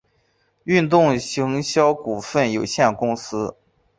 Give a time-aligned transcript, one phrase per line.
[0.63, 3.55] 运动行销股份有限公司